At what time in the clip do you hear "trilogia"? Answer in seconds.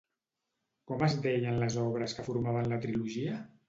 2.91-3.43